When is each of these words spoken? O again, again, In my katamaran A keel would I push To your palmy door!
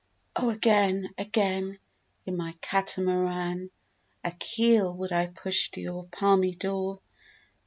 O 0.35 0.49
again, 0.49 1.13
again, 1.19 1.77
In 2.25 2.35
my 2.35 2.53
katamaran 2.59 3.69
A 4.23 4.31
keel 4.31 4.95
would 4.95 5.11
I 5.11 5.27
push 5.27 5.69
To 5.69 5.79
your 5.79 6.07
palmy 6.07 6.55
door! 6.55 7.01